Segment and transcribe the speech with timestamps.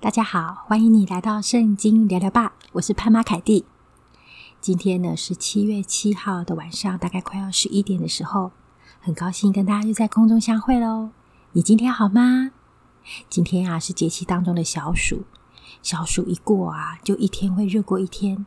[0.00, 3.64] 大家好，欢迎你来到圣经聊聊吧，我是潘妈凯蒂。
[4.60, 8.52] 今天呢是七月七号的晚上，大概快要十一点的时候，
[9.00, 11.10] 很高兴跟大家又在空中相会喽。
[11.50, 12.52] 你今天好吗？
[13.28, 15.24] 今天啊是节气当中的小暑，
[15.82, 18.46] 小暑一过啊，就一天会热过一天。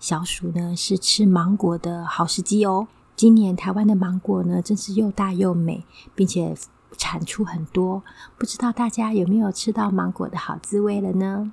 [0.00, 2.88] 小暑呢是吃芒果的好时机哦。
[3.14, 5.84] 今年台湾的芒果呢真是又大又美，
[6.16, 6.56] 并且。
[6.96, 8.02] 产出很多，
[8.36, 11.52] 不知道大家有没有吃到芒果的好滋味了呢？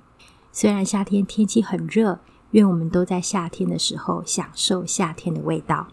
[0.52, 2.18] 虽然夏天天气很热，
[2.52, 5.88] 愿我们都在夏天的时候享受夏天的味道。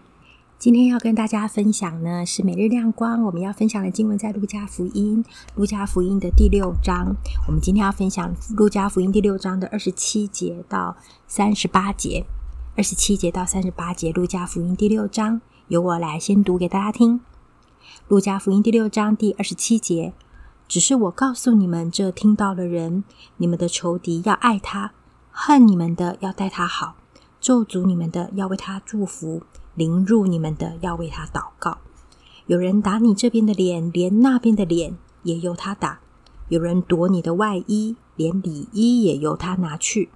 [0.58, 7.14] 今天要跟大家分享呢是每日亮光，我们要分享的经文在路加福音，路加福音的第六章。
[7.48, 10.96] 我们今天要分享路加福音第六章的二十七节到
[11.28, 12.26] 三十八节，
[12.78, 17.20] 二十七节到三十八节，路加福音第六章，由我来先读给大家听。
[18.08, 20.14] 路加福音第六章第二十七节，
[20.68, 23.04] 只是我告诉你们，这听到的人，
[23.38, 24.94] 你们的仇敌要爱他，
[25.32, 26.96] 恨你们的要待他好，
[27.40, 29.44] 咒诅你们的要为他祝福，
[29.76, 31.80] 凌辱你们的要为他祷告。
[32.46, 36.00] 有人打你这边的脸，连那边的脸也由他打；
[36.50, 40.10] 有人夺你的外衣，连里衣也由他拿去。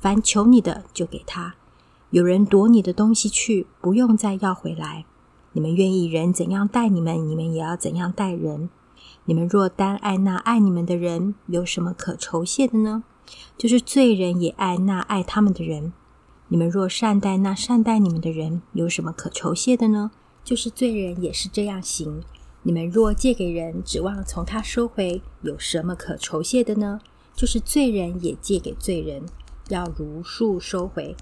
[0.00, 1.52] 凡求你的，就给他；
[2.10, 5.04] 有人夺你的东西去，不用再要回来。
[5.58, 8.70] 你们愿意人怎样待你们，你们也要怎样待人。
[9.24, 13.02] 你们若单爱那爱你们的人，有什么可酬谢的呢？
[13.56, 15.92] 就是罪人也爱那爱他们的人。
[16.46, 20.12] 你们若善待那善待你们的人，有什么可酬谢的呢？
[20.44, 22.22] 就是罪人也是这样行。
[22.62, 27.00] 你们若借给人，指望从他收回，有什么可酬谢的呢？
[27.34, 29.24] 就是罪人也借给罪人，
[29.70, 31.16] 要如数收回。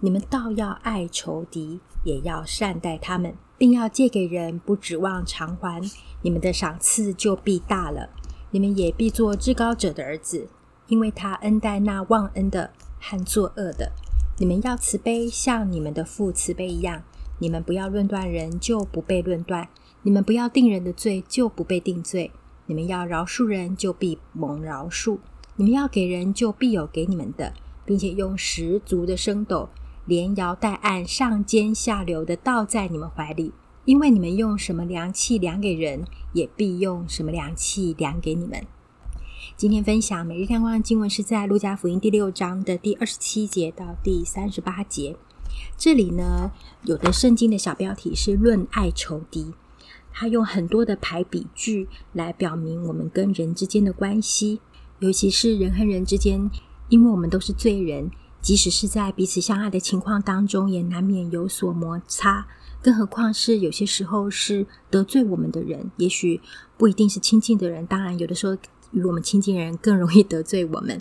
[0.00, 3.34] 你们倒要爱仇敌，也要善待他们。
[3.62, 5.80] 并要借给人，不指望偿还，
[6.22, 8.08] 你们的赏赐就必大了。
[8.50, 10.48] 你们也必做至高者的儿子，
[10.88, 13.92] 因为他恩待那忘恩的和作恶的。
[14.38, 17.04] 你们要慈悲，像你们的父慈悲一样。
[17.38, 19.68] 你们不要论断人，就不被论断；
[20.02, 22.32] 你们不要定人的罪，就不被定罪。
[22.66, 25.18] 你们要饶恕人，就必蒙饶恕；
[25.54, 27.52] 你们要给人，就必有给你们的，
[27.86, 29.68] 并且用十足的升斗。
[30.04, 33.52] 连摇带按，上尖下流的倒在你们怀里，
[33.84, 38.64] 因为你们用什么量器量给人，也必用什么量器量给你们。
[39.56, 45.16] 今天分享每日亮光的经文是在路加福音第六章的第二十七节到第三十八节。
[45.76, 46.52] 这里呢，
[46.84, 49.52] 有的圣经的小标题是“论爱仇敌”，
[50.14, 54.60] 他用很多的排比句来表明我们跟人之间的关系，
[55.00, 56.48] 尤其是人和人之间，
[56.88, 58.12] 因为我们都是罪人。
[58.40, 62.46] 即使是在彼此相爱的情况当中，也难免有所摩擦。
[62.82, 66.40] 更何况是有些时候是得罪我们的人，也许
[66.76, 67.86] 不一定是亲近的人。
[67.86, 68.56] 当然，有的时候
[68.90, 71.00] 与我们亲近的人更容易得罪我们。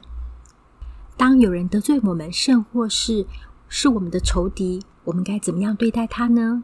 [1.18, 3.25] 当有人得罪我们，甚或是
[3.68, 6.64] 是我们的仇敌，我们该怎么样对待他呢？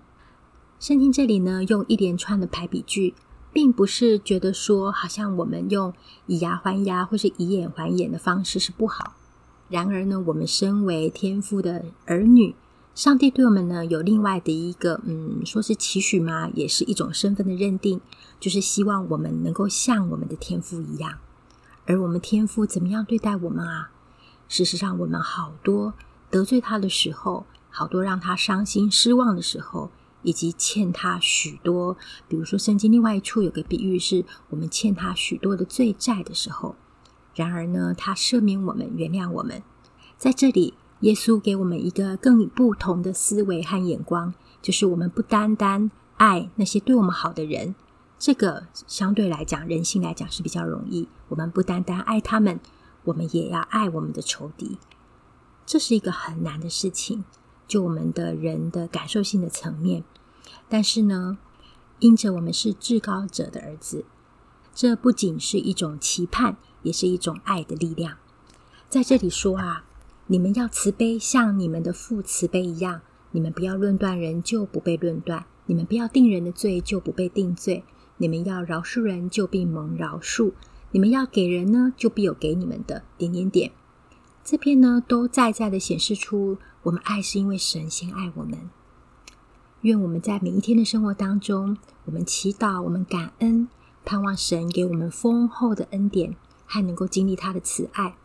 [0.80, 3.16] 圣经这里呢，用一连串的排比句，
[3.52, 5.92] 并不是觉得说，好像我们用
[6.28, 9.14] 以牙还牙或是以眼还眼的方式是不好。
[9.70, 12.56] 然而呢，我们身为天父的儿女，
[12.98, 16.50] 上帝对我们呢有另外的一个，嗯，说是期许吗？
[16.56, 18.02] 也是一种身份的认定，
[18.40, 21.20] 就是希望我们能够像我们的天父一样。
[21.86, 23.92] 而我们天父怎么样对待我们啊？
[24.48, 25.94] 事实上，我们好多
[26.32, 29.92] 得罪他的时候，好多让他伤心失望的时候，
[30.24, 31.96] 以及欠他许多，
[32.28, 36.76] 比如说圣经另外一处有个比喻，是我们欠他许多的罪债的时候。
[37.36, 39.62] 然而呢，他赦免我们，原谅我们。
[40.18, 47.76] 在这里，耶稣给我们一个更不同的思维和眼光，就是我们不单单爱那些对我们好的人，
[48.18, 51.08] 这个相对来讲，人性来讲是比较容易。
[51.30, 52.60] 我们不单单爱他们，
[53.04, 54.78] 我们也要爱我们的仇敌。
[55.66, 57.24] 这是一个很难的事情，
[57.68, 60.04] 就我们的人的感受性的层面。
[60.70, 61.38] 但是呢，
[62.00, 64.06] 因着我们是至高者的儿子，
[64.74, 66.58] 这不仅是一种期盼。
[66.84, 68.18] 也是一种爱的力量，
[68.88, 69.84] 在这里说啊，
[70.30, 73.02] 你们要慈悲，像你们的父慈悲一样。
[73.32, 77.84] 你们不要论断人，就不被论断；你们不要定人的罪，就不被定罪；
[78.18, 80.52] 你们要饶恕人，就必蒙饶恕；
[80.92, 83.04] 你们要给人呢，就必有给你们的。
[83.18, 83.72] 点点点，
[84.44, 88.70] 这篇呢，都在在的显示出，我们爱是因为神先爱我们。
[89.82, 93.70] 愿我们在每一天的生活当中，我们祈祷，我们感恩，
[94.04, 96.36] 盼望神给我们丰厚的恩典。
[96.70, 98.18] 还能够经历他的慈爱。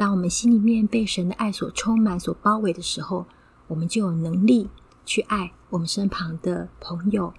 [0.00, 3.26] 当我们心里面被神的爱所充满、所包围的时候，
[3.66, 4.70] 我们就有能力
[5.04, 7.34] 去爱我们身旁的朋友、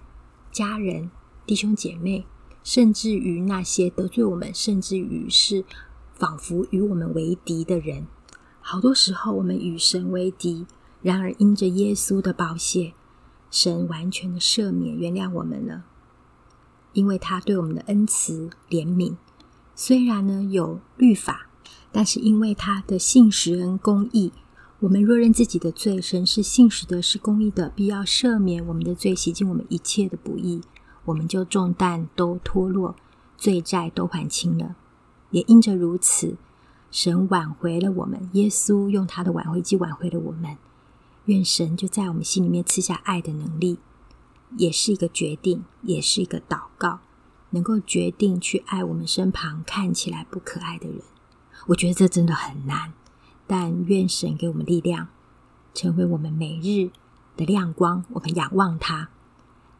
[0.52, 1.10] 家人、
[1.44, 2.24] 弟兄姐妹，
[2.62, 5.64] 甚至于那些得罪我们，甚至于是
[6.14, 8.06] 仿佛与我们为敌的人。
[8.60, 10.64] 好多时候，我们与神为敌。
[11.00, 12.92] 然而，因着耶稣的宝血，
[13.50, 15.82] 神完全的赦免、原谅我们了。
[16.92, 19.16] 因为他对我们的恩慈、怜悯，
[19.74, 21.48] 虽然呢有律法，
[21.92, 24.32] 但是因为他的信实跟公义，
[24.80, 30.62] 我们若认自己的罪，神是信实的，是公义的，必要赦免我们的罪，洗净我们一切的不义，
[31.04, 32.96] 我们就重担都脱落，
[33.36, 34.74] 罪债都还清了。
[35.30, 36.36] 也因着如此，
[36.90, 40.56] 神挽回了我们，耶稣用他的挽回祭挽回了我们。
[41.26, 43.78] 愿神就在我们心里面赐下爱的能力，
[44.56, 46.98] 也是一个决定，也是一个祷告，
[47.50, 50.98] 能够决定去爱我们身旁看起来不可爱的人。
[51.66, 52.92] 我觉得这真的很难，
[53.46, 55.08] 但愿神给我们力量，
[55.72, 56.90] 成为我们每日
[57.36, 58.04] 的亮光。
[58.10, 59.08] 我们仰望他。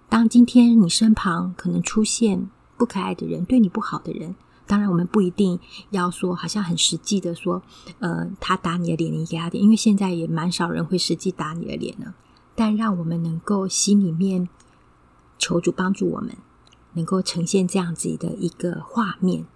[0.09, 4.35] 当今天你身旁可能出现不可爱的人，对你不好的人。
[4.65, 5.59] 当然，我们不一定
[5.91, 7.63] 要说，好像很实际的说，
[7.99, 12.15] 呃，他打你的脸，你给他点，因为现在也蛮少人会实际打你的脸呢。
[12.55, 14.49] 但让我们能够心里面
[15.37, 16.37] 求主帮助我们，
[16.93, 19.47] 能够呈现这样子的一个画面，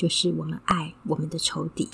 [0.00, 1.90] 就是我们爱我们的仇敌，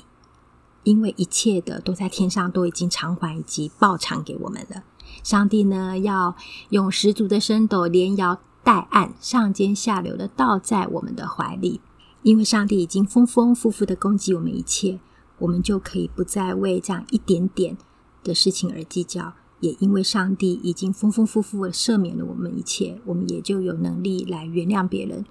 [0.83, 4.85] 因为一切的都在天上都已经偿还以及报偿给我们了。
[5.25, 6.37] 上帝呢，要
[6.69, 11.81] 用十足的升斗，连摇带按，上尖下流的倒在我们的怀里。
[12.21, 15.01] 因为上帝已经丰丰富富的供给我们一切，
[15.39, 17.77] 我们就可以不再为这样一点点
[18.23, 19.33] 的事情而计较。
[19.59, 25.25] 也因为上帝已经丰丰富富的赦免了我们一切，我们也就有能力来原谅别人。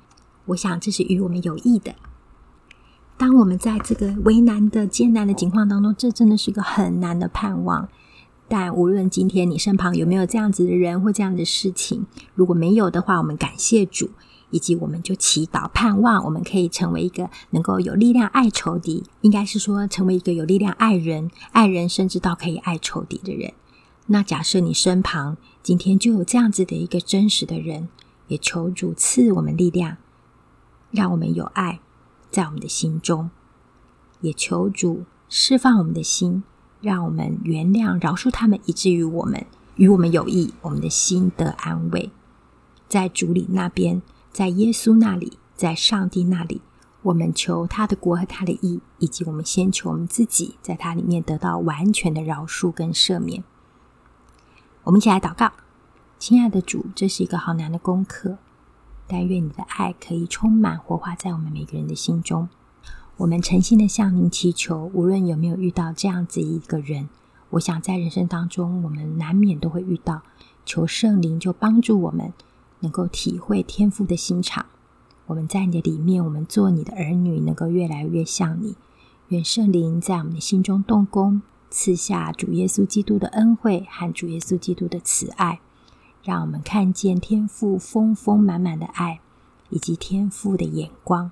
[0.45, 1.95] 我想这是与我们有益的。
[3.19, 7.89] 当我们在这个为难的艰难的情况当中，这真的是一个很难的盼望。
[8.49, 14.11] 但无论今天你身旁有没有这样子的人或这样的事情，如果没有的话，我们感谢主。
[14.51, 23.53] 以及我们就祈祷盼望，我们可以成为一个能够有力量爱仇敌，应该是说成为一个有力量爱人、爱人，甚至到可以爱仇敌的人。
[24.07, 27.89] 那假设你身旁今天就有这样子的一个真实的人，
[28.29, 29.97] 也求主赐我们力量，
[30.93, 31.81] 让我们有爱
[32.37, 33.31] 在我们的心中，
[34.21, 36.45] 也求主释放我们的心，
[36.83, 39.47] 让我们原谅、饶恕他们，以至于我们
[39.77, 42.11] 与我们有益，我们的心得安慰，
[42.91, 44.03] 在主里那边。
[44.31, 46.61] 在耶稣那里，在上帝那里，
[47.01, 53.43] 我们求他的国和他的义，以及我们先求我们自己，在他里面得到完全的饶恕跟赦免。
[54.85, 55.53] 我们一起来祷告，
[56.19, 58.37] 亲爱的主，这是一个好难的功课，
[59.07, 62.49] 但愿你的爱可以充满活化在我们每个人的心中。
[63.17, 67.09] 我们诚心的向您祈求，无论有没有遇到这样子一个人，
[67.51, 70.23] 我想在人生当中，我们难免都会遇到，
[70.65, 72.33] 求圣灵就帮助我们。
[72.81, 74.67] 能够体会天父的心肠，
[75.25, 78.77] 我们在你的里面，我们做你的儿女，能够越来越像你。
[79.29, 85.59] 愿圣灵在我们的心中动工，赐下主耶稣基督的恩惠和主耶稣基督的慈爱，
[86.27, 89.21] 让我们看见天父丰丰满满的爱，
[89.71, 91.31] 以及天父的眼光，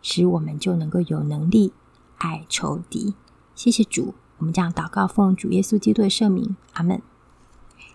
[0.00, 1.72] 使我们就能够有能力
[2.18, 3.14] 爱仇敌。
[3.56, 7.02] 谢谢主，我们将祷告奉主耶稣基督的圣名，阿门。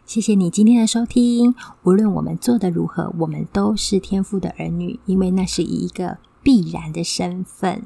[0.05, 1.55] 谢谢你今天的收听。
[1.83, 7.83] 无论我们做得如何，我们都是天父的儿女，因为那是一个必然的身份。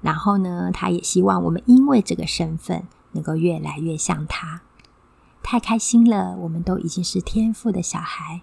[0.00, 4.62] 然后呢，他也希望我们因为这个身份能够越来越像他。
[5.42, 8.42] 太开心了，我们都已经是天赋的小孩。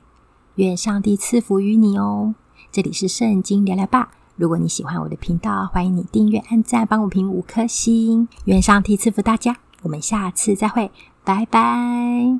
[0.55, 2.35] 愿上帝赐福于你哦。
[2.71, 4.11] 这里是圣经聊聊吧。
[4.35, 8.27] 如果你喜欢我的频道，欢迎你订阅、按赞、帮我评五颗星。
[8.45, 9.57] 愿上帝赐福大家。
[9.81, 10.91] 我们下次再会，
[11.23, 12.39] 拜拜。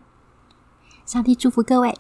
[1.06, 1.96] 上帝祝福各位。